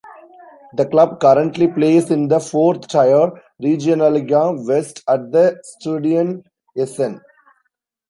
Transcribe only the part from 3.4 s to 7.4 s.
Regionalliga West, at the Stadion Essen.